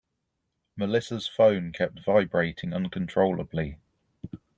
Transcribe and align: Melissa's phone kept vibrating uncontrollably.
Melissa's 0.75 1.27
phone 1.27 1.71
kept 1.73 2.03
vibrating 2.03 2.73
uncontrollably. 2.73 3.77